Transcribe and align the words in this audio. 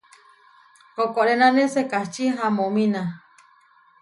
Koʼkorénane 0.95 1.63
sekačí 1.73 2.25
hamomína. 2.37 3.01